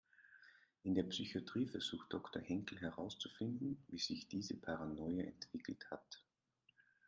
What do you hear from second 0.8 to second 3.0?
In der Psychatrie versucht Doktor Henkel